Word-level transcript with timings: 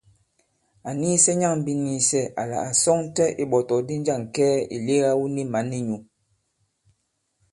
Ǎ 0.89 0.91
nīīsɛ̄ 0.99 1.37
nyâŋ 1.39 1.55
biniisɛ 1.65 2.21
àla 2.41 2.57
à 2.67 2.69
sɔŋtɛ 2.81 3.25
ìɓɔ̀tɔ̀kdi 3.43 3.93
njâŋ 4.01 4.21
kɛɛ 4.35 4.55
ì 4.75 4.77
lega 4.85 5.11
wu 5.19 5.25
ni 5.35 5.43
mǎn 5.51 5.67
i 5.77 5.79
nyū. 5.87 5.97